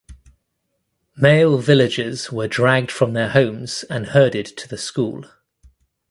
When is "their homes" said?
3.13-3.85